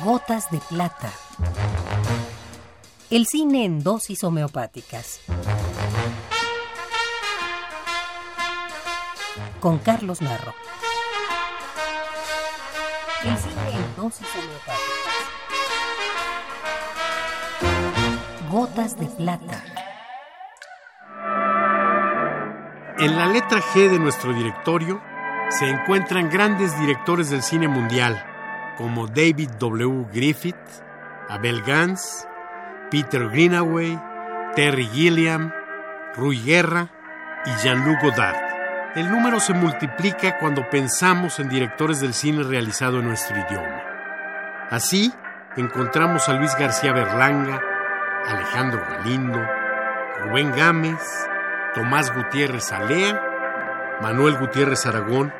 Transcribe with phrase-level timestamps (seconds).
[0.00, 1.12] Gotas de plata.
[3.10, 5.20] El cine en dosis homeopáticas.
[9.60, 10.54] Con Carlos Narro.
[13.22, 14.82] El cine en dosis homeopáticas.
[18.50, 19.62] Gotas de plata.
[22.98, 25.00] En la letra G de nuestro directorio
[25.50, 28.24] se encuentran grandes directores del cine mundial,
[28.76, 30.06] como David W.
[30.12, 30.56] Griffith,
[31.28, 32.26] Abel Gans,
[32.90, 33.98] Peter Greenaway,
[34.54, 35.52] Terry Gilliam,
[36.16, 36.88] Rui Guerra
[37.46, 38.36] y Jean-Luc Godard.
[38.94, 43.82] El número se multiplica cuando pensamos en directores del cine realizado en nuestro idioma.
[44.70, 45.12] Así,
[45.56, 47.60] encontramos a Luis García Berlanga,
[48.26, 49.40] Alejandro Galindo,
[50.20, 51.00] Rubén Gámez,
[51.74, 53.18] Tomás Gutiérrez Alea,
[54.02, 55.32] Manuel Gutiérrez Aragón,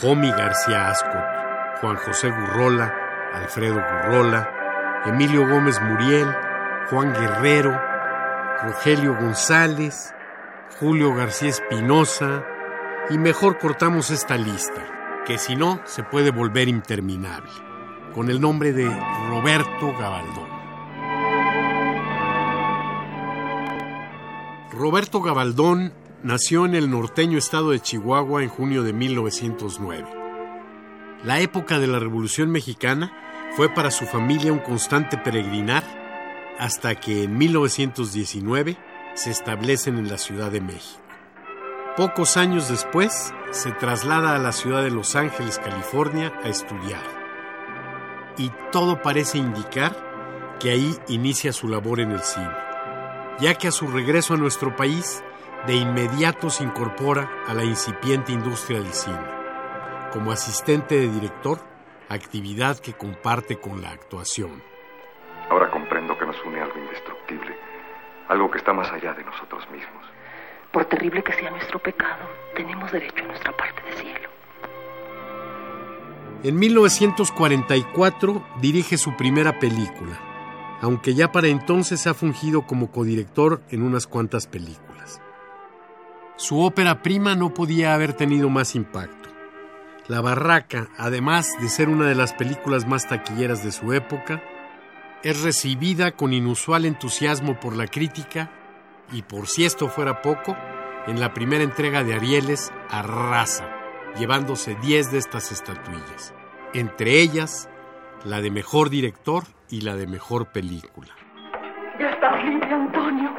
[0.00, 1.35] Jomi García Ascot,
[1.80, 2.94] Juan José Gurrola,
[3.34, 6.26] Alfredo Gurrola, Emilio Gómez Muriel,
[6.90, 7.78] Juan Guerrero,
[8.62, 10.14] Rogelio González,
[10.80, 12.44] Julio García Espinosa,
[13.10, 17.50] y mejor cortamos esta lista, que si no se puede volver interminable,
[18.14, 18.88] con el nombre de
[19.28, 20.56] Roberto Gabaldón.
[24.72, 30.25] Roberto Gabaldón nació en el norteño estado de Chihuahua en junio de 1909.
[31.24, 33.12] La época de la Revolución Mexicana
[33.56, 35.82] fue para su familia un constante peregrinar
[36.58, 38.76] hasta que en 1919
[39.14, 41.00] se establecen en la Ciudad de México.
[41.96, 47.02] Pocos años después se traslada a la ciudad de Los Ángeles, California, a estudiar.
[48.36, 52.52] Y todo parece indicar que ahí inicia su labor en el cine,
[53.40, 55.22] ya que a su regreso a nuestro país
[55.66, 59.18] de inmediato se incorpora a la incipiente industria del cine,
[60.16, 61.58] como asistente de director,
[62.08, 64.62] actividad que comparte con la actuación.
[65.50, 67.54] Ahora comprendo que nos une algo indestructible,
[68.26, 70.06] algo que está más allá de nosotros mismos.
[70.72, 72.24] Por terrible que sea nuestro pecado,
[72.54, 74.30] tenemos derecho a nuestra parte de cielo.
[76.44, 80.18] En 1944 dirige su primera película,
[80.80, 85.20] aunque ya para entonces ha fungido como codirector en unas cuantas películas.
[86.36, 89.15] Su ópera prima no podía haber tenido más impacto.
[90.08, 94.40] La Barraca, además de ser una de las películas más taquilleras de su época,
[95.24, 98.48] es recibida con inusual entusiasmo por la crítica
[99.10, 100.56] y por si esto fuera poco,
[101.08, 103.68] en la primera entrega de Arieles arrasa,
[104.16, 106.32] llevándose 10 de estas estatuillas,
[106.72, 107.68] entre ellas
[108.24, 111.08] la de mejor director y la de mejor película.
[111.98, 113.30] Ya estás libre, Antonio.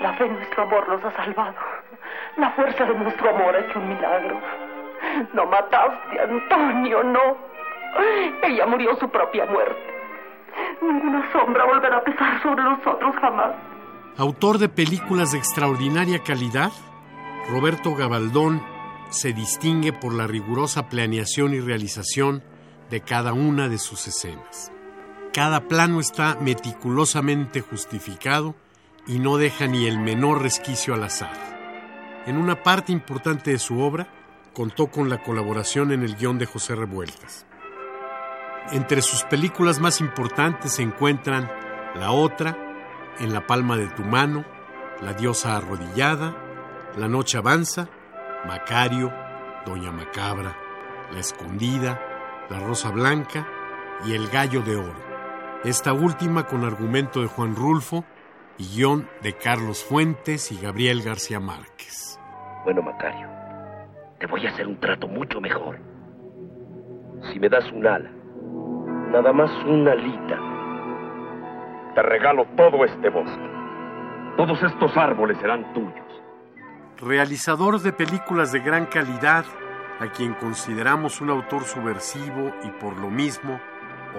[0.00, 1.56] La fe en nuestro amor nos ha salvado.
[2.38, 4.40] La fuerza de nuestro amor ha hecho un milagro.
[5.34, 7.36] No mataste a Antonio, no.
[8.42, 9.80] Ella murió su propia muerte.
[10.80, 13.52] Ninguna sombra volverá a pesar sobre nosotros jamás.
[14.16, 16.72] Autor de películas de extraordinaria calidad,
[17.50, 18.62] Roberto Gabaldón
[19.10, 22.42] se distingue por la rigurosa planeación y realización
[22.90, 24.72] de cada una de sus escenas.
[25.32, 28.54] Cada plano está meticulosamente justificado
[29.06, 31.36] y no deja ni el menor resquicio al azar.
[32.26, 34.08] En una parte importante de su obra
[34.58, 37.46] contó con la colaboración en el guion de José Revueltas.
[38.72, 41.48] Entre sus películas más importantes se encuentran
[41.94, 42.58] La Otra,
[43.20, 44.44] En la palma de tu mano,
[45.00, 46.34] La diosa arrodillada,
[46.96, 47.88] La noche avanza,
[48.48, 49.12] Macario,
[49.64, 50.56] Doña Macabra,
[51.12, 52.02] La escondida,
[52.50, 53.46] La rosa blanca
[54.04, 55.60] y El gallo de oro.
[55.62, 58.04] Esta última con argumento de Juan Rulfo
[58.58, 62.18] y guion de Carlos Fuentes y Gabriel García Márquez.
[62.64, 63.28] Bueno, Macario,
[64.18, 65.78] te voy a hacer un trato mucho mejor.
[67.32, 68.10] Si me das un ala,
[69.12, 70.38] nada más una alita,
[71.94, 73.48] te regalo todo este bosque.
[74.36, 76.06] Todos estos árboles serán tuyos.
[77.00, 79.44] Realizador de películas de gran calidad,
[80.00, 83.60] a quien consideramos un autor subversivo y por lo mismo,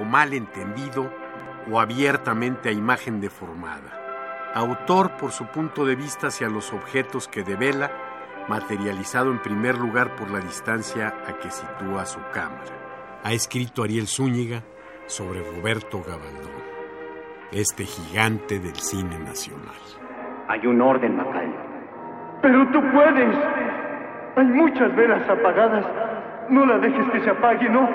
[0.00, 1.12] o mal entendido,
[1.70, 4.50] o abiertamente a imagen deformada.
[4.54, 8.07] Autor por su punto de vista hacia los objetos que devela,
[8.48, 13.20] materializado en primer lugar por la distancia a que sitúa su cámara.
[13.24, 14.62] Ha escrito Ariel Zúñiga
[15.06, 16.62] sobre Roberto Gabaldón,
[17.52, 19.74] este gigante del cine nacional.
[20.48, 21.56] Hay un orden, Macario.
[22.40, 23.36] Pero tú puedes.
[24.36, 25.84] Hay muchas velas apagadas.
[26.48, 27.88] No la dejes que se apague, ¿no?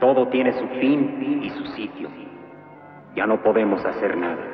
[0.00, 2.08] Todo tiene su fin y su sitio.
[3.14, 4.53] Ya no podemos hacer nada.